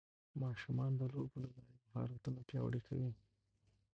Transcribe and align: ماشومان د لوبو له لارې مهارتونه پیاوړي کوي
ماشومان 0.41 0.91
د 0.97 1.01
لوبو 1.13 1.37
له 1.43 1.49
لارې 1.55 1.69
مهارتونه 1.89 2.39
پیاوړي 2.49 2.81
کوي 2.87 3.11